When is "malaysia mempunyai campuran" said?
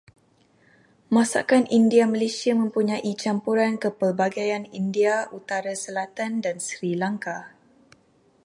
2.13-3.73